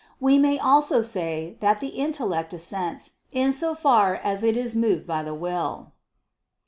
[0.29, 5.05] ].We may also say that the intellect assents, in so far as it is moved
[5.05, 5.91] by the will.